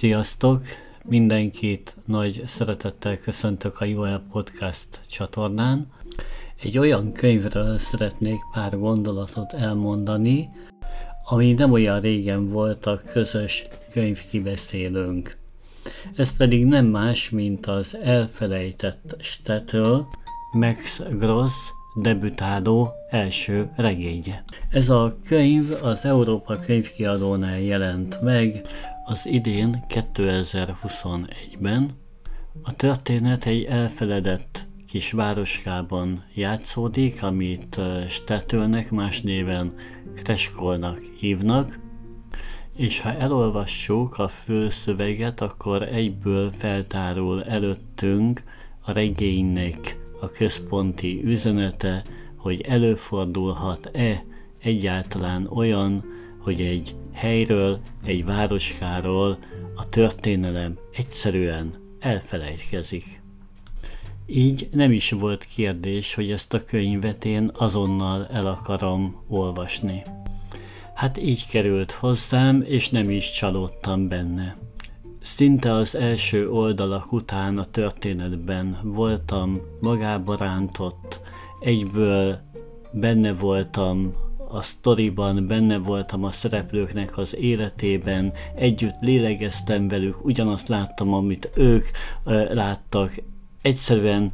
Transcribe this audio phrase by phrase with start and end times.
[0.00, 0.62] Sziasztok!
[1.04, 5.92] Mindenkit nagy szeretettel köszöntök a UL Podcast csatornán.
[6.62, 10.48] Egy olyan könyvről szeretnék pár gondolatot elmondani,
[11.24, 15.36] ami nem olyan régen volt a közös könyvkibeszélőnk.
[16.16, 20.06] Ez pedig nem más, mint az elfelejtett stetről
[20.52, 21.54] Max Gross
[21.94, 24.42] debütáló első regénye.
[24.70, 28.68] Ez a könyv az Európa könyvkiadónál jelent meg
[29.10, 31.90] az idén 2021-ben.
[32.62, 39.74] A történet egy elfeledett kis városkában játszódik, amit Stetőnek más néven
[40.14, 41.78] Kreskolnak hívnak,
[42.76, 48.42] és ha elolvassuk a főszöveget, akkor egyből feltárul előttünk
[48.80, 52.04] a regénynek a központi üzenete,
[52.36, 54.24] hogy előfordulhat-e
[54.58, 56.04] egyáltalán olyan,
[56.38, 59.38] hogy egy helyről, egy városkáról
[59.76, 63.22] a történelem egyszerűen elfelejtkezik.
[64.26, 70.02] Így nem is volt kérdés, hogy ezt a könyvet én azonnal el akarom olvasni.
[70.94, 74.56] Hát így került hozzám, és nem is csalódtam benne.
[75.20, 81.20] Szinte az első oldalak után a történetben voltam magába rántott,
[81.60, 82.38] egyből
[82.92, 84.12] benne voltam
[84.52, 91.84] a sztoriban, benne voltam a szereplőknek az életében, együtt lélegeztem velük, ugyanazt láttam, amit ők
[92.24, 93.14] ö, láttak.
[93.62, 94.32] Egyszerűen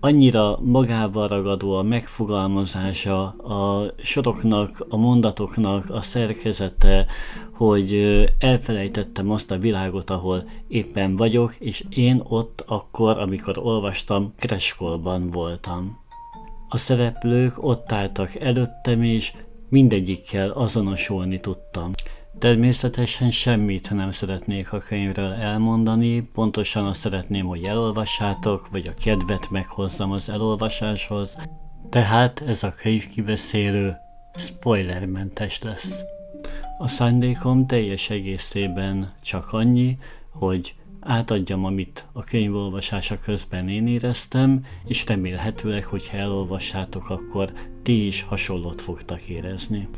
[0.00, 7.06] annyira magával ragadó a megfogalmazása, a soroknak, a mondatoknak a szerkezete,
[7.52, 7.92] hogy
[8.38, 15.98] elfelejtettem azt a világot, ahol éppen vagyok, és én ott akkor, amikor olvastam, Kreskolban voltam.
[16.68, 19.32] A szereplők ott álltak előttem, és
[19.68, 21.92] mindegyikkel azonosulni tudtam.
[22.38, 29.50] Természetesen semmit nem szeretnék a könyvről elmondani, pontosan azt szeretném, hogy elolvassátok, vagy a kedvet
[29.50, 31.36] meghozzam az elolvasáshoz,
[31.90, 33.96] tehát ez a könyv kibeszélő
[34.36, 36.02] spoilermentes lesz.
[36.78, 39.98] A szándékom teljes egészében csak annyi,
[40.30, 40.74] hogy
[41.08, 47.52] átadjam, amit a könyv olvasása közben én éreztem, és remélhetőleg, hogyha elolvassátok, akkor
[47.82, 49.88] ti is hasonlót fogtak érezni.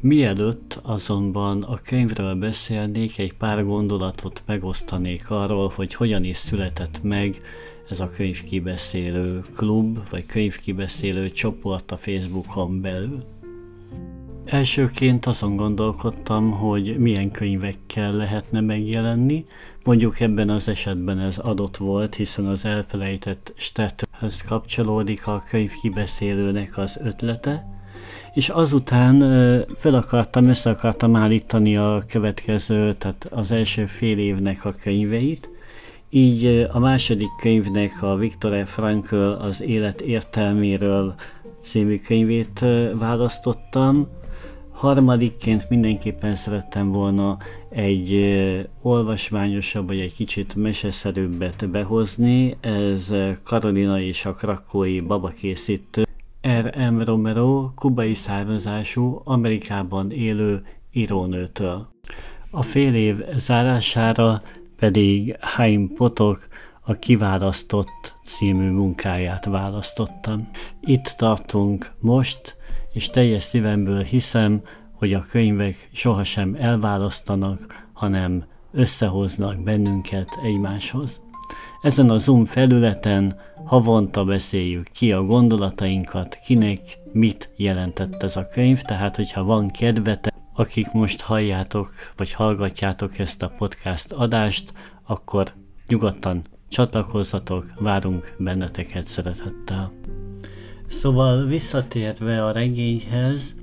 [0.00, 7.40] Mielőtt azonban a könyvről beszélnék, egy pár gondolatot megosztanék arról, hogy hogyan is született meg
[7.90, 13.37] ez a könyvkibeszélő klub, vagy könyvkibeszélő csoport a Facebookon belül.
[14.50, 19.44] Elsőként azon gondolkodtam, hogy milyen könyvekkel lehetne megjelenni.
[19.84, 26.78] Mondjuk ebben az esetben ez adott volt, hiszen az elfelejtett Stethez kapcsolódik a könyv kibeszélőnek
[26.78, 27.66] az ötlete.
[28.34, 29.18] És azután
[29.76, 35.48] fel akartam, össze akartam állítani a következő, tehát az első fél évnek a könyveit.
[36.10, 38.64] Így a második könyvnek a Viktor e.
[38.64, 41.14] Frankl az élet értelméről
[41.62, 44.08] című könyvét választottam,
[44.78, 47.36] Harmadikként mindenképpen szerettem volna
[47.68, 48.38] egy
[48.82, 52.56] olvasmányosabb, vagy egy kicsit meseszerűbbet behozni.
[52.60, 56.04] Ez Karolina és a krakói babakészítő
[56.48, 57.00] R.M.
[57.00, 60.62] Romero, kubai származású, Amerikában élő
[60.92, 61.88] írónőtől.
[62.50, 64.42] A fél év zárására
[64.76, 66.48] pedig Haim Potok
[66.80, 70.50] a Kiválasztott című munkáját választottam.
[70.80, 72.57] Itt tartunk most,
[72.92, 74.60] és teljes szívemből hiszem,
[74.92, 81.20] hogy a könyvek sohasem elválasztanak, hanem összehoznak bennünket egymáshoz.
[81.82, 86.80] Ezen a Zoom felületen havonta beszéljük ki a gondolatainkat, kinek
[87.12, 93.42] mit jelentett ez a könyv, tehát hogyha van kedvete, akik most halljátok, vagy hallgatjátok ezt
[93.42, 94.72] a podcast adást,
[95.06, 95.52] akkor
[95.88, 99.97] nyugodtan csatlakozzatok, várunk benneteket szeretettel.
[100.88, 103.54] Szóval visszatérve a regényhez,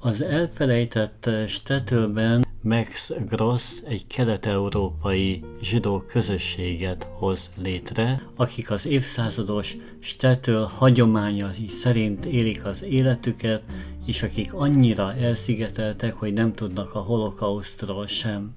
[0.00, 10.70] az elfelejtett Stetőben Max Gross egy kelet-európai zsidó közösséget hoz létre, akik az évszázados Stetől
[10.76, 13.62] hagyományai szerint élik az életüket,
[14.06, 18.54] és akik annyira elszigeteltek, hogy nem tudnak a holokausztról sem.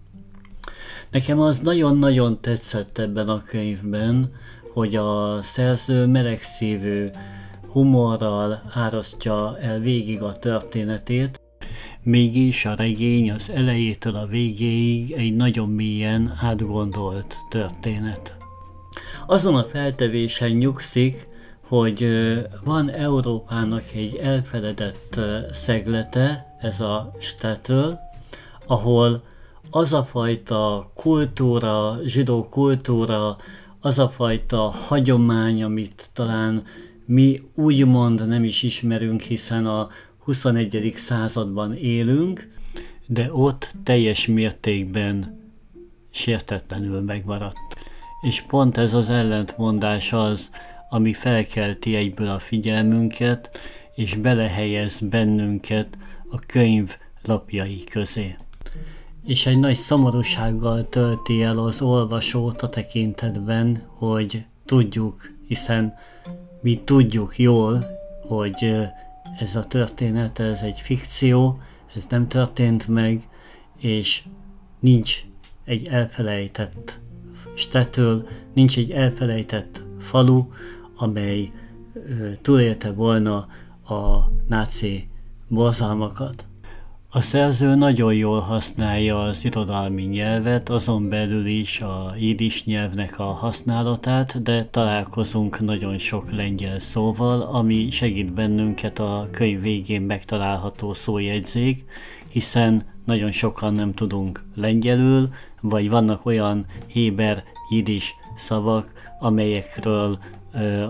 [1.11, 4.33] Nekem az nagyon-nagyon tetszett ebben a könyvben,
[4.73, 7.07] hogy a szerző melegszívű
[7.75, 11.41] humorral árasztja el végig a történetét,
[12.03, 18.37] mégis a regény az elejétől a végéig egy nagyon mélyen átgondolt történet.
[19.27, 21.27] Azon a feltevésen nyugszik,
[21.67, 22.07] hogy
[22.63, 25.19] van Európának egy elfeledett
[25.51, 27.89] szeglete, ez a Stetl,
[28.67, 29.21] ahol
[29.69, 33.35] az a fajta kultúra, zsidó kultúra,
[33.79, 36.63] az a fajta hagyomány, amit talán
[37.05, 40.93] mi úgymond nem is ismerünk, hiszen a 21.
[40.95, 42.47] században élünk,
[43.05, 45.43] de ott teljes mértékben
[46.11, 47.77] sértetlenül megmaradt.
[48.21, 50.49] És pont ez az ellentmondás az,
[50.89, 53.57] ami felkelti egyből a figyelmünket,
[53.95, 55.97] és belehelyez bennünket
[56.29, 58.35] a könyv lapjai közé.
[59.25, 65.93] És egy nagy szomorúsággal tölti el az olvasót a tekintetben, hogy tudjuk, hiszen
[66.65, 67.85] mi tudjuk jól,
[68.27, 68.75] hogy
[69.39, 71.59] ez a történet, ez egy fikció,
[71.95, 73.27] ez nem történt meg,
[73.77, 74.23] és
[74.79, 75.25] nincs
[75.65, 76.99] egy elfelejtett
[77.55, 80.47] stetől, nincs egy elfelejtett falu,
[80.95, 81.51] amely
[82.41, 83.47] túlélte volna
[83.87, 85.05] a náci
[85.47, 86.45] borzalmakat.
[87.15, 93.23] A szerző nagyon jól használja az irodalmi nyelvet, azon belül is a jiddis nyelvnek a
[93.23, 101.85] használatát, de találkozunk nagyon sok lengyel szóval, ami segít bennünket a könyv végén megtalálható szójegyzék,
[102.29, 105.29] hiszen nagyon sokan nem tudunk lengyelül,
[105.61, 110.17] vagy vannak olyan héber jiddis szavak, amelyekről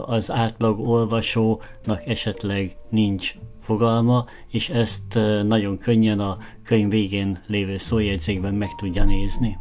[0.05, 8.53] az átlag olvasónak esetleg nincs fogalma, és ezt nagyon könnyen a könyv végén lévő szójegyzékben
[8.53, 9.57] meg tudja nézni.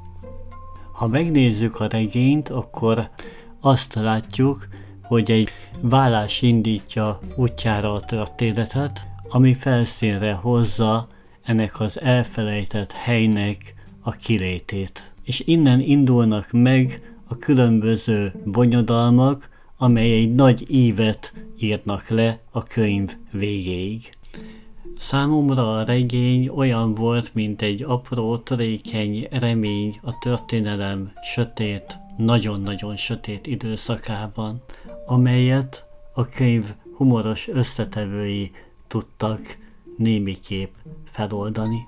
[0.92, 3.10] Ha megnézzük a regényt, akkor
[3.60, 4.68] azt látjuk,
[5.02, 5.48] hogy egy
[5.80, 11.06] vállás indítja útjára a történetet, ami felszínre hozza
[11.42, 15.12] ennek az elfelejtett helynek a kilétét.
[15.22, 23.12] És innen indulnak meg a különböző bonyodalmak, amely egy nagy ívet írnak le a könyv
[23.30, 24.12] végéig.
[24.96, 33.46] Számomra a regény olyan volt, mint egy apró, törékeny remény a történelem sötét, nagyon-nagyon sötét
[33.46, 34.62] időszakában,
[35.06, 38.50] amelyet a könyv humoros összetevői
[38.86, 39.40] tudtak
[39.96, 40.74] némiképp
[41.04, 41.78] feloldani.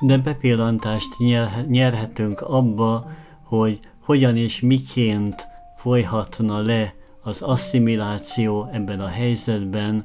[0.00, 1.18] De bepillantást
[1.66, 3.10] nyerhetünk abba,
[3.42, 5.46] hogy hogyan és miként
[5.76, 10.04] folyhatna le az asszimiláció ebben a helyzetben,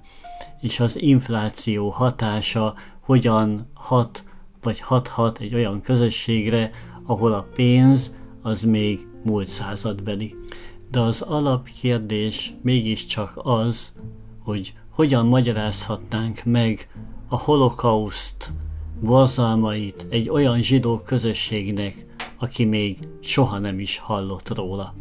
[0.62, 4.24] és az infláció hatása hogyan hat,
[4.62, 6.72] vagy hathat egy olyan közösségre,
[7.06, 10.36] ahol a pénz az még múlt századbeli.
[10.92, 13.96] De az alapkérdés mégiscsak az,
[14.44, 16.88] hogy hogyan magyarázhatnánk meg
[17.28, 18.52] a holokauszt
[19.02, 22.06] borzalmait egy olyan zsidó közösségnek,
[22.38, 24.94] aki még soha nem is hallott róla.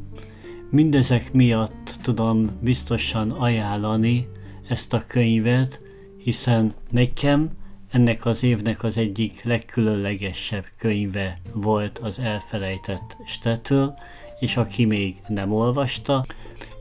[0.75, 4.29] Mindezek miatt tudom biztosan ajánlani
[4.69, 5.81] ezt a könyvet,
[6.19, 7.51] hiszen nekem
[7.91, 13.95] ennek az évnek az egyik legkülönlegesebb könyve volt az elfelejtett Stetől,
[14.41, 16.25] és aki még nem olvasta,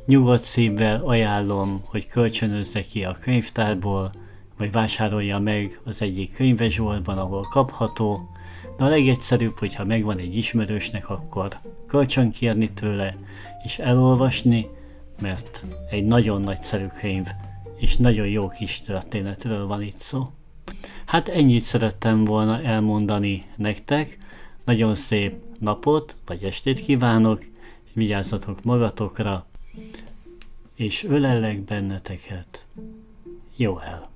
[0.06, 4.12] nyugodt szívvel ajánlom, hogy kölcsönözze ki a könyvtárból,
[4.58, 8.30] vagy vásárolja meg az egyik könyvezsoltban, ahol kapható,
[8.78, 11.58] de a legegyszerűbb, hogyha megvan egy ismerősnek, akkor
[11.88, 13.16] kölcsön kérni tőle,
[13.64, 14.68] és elolvasni,
[15.22, 17.28] mert egy nagyon nagyszerű könyv,
[17.78, 20.24] és nagyon jó kis történetről van itt szó.
[21.06, 24.18] Hát ennyit szerettem volna elmondani nektek,
[24.66, 27.46] nagyon szép napot, vagy estét kívánok,
[27.94, 29.46] vigyázzatok magatokra,
[30.76, 32.66] és ölellek benneteket.
[33.56, 34.13] Jó el!